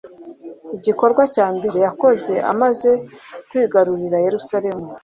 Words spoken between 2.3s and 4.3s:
amaze kwigarurira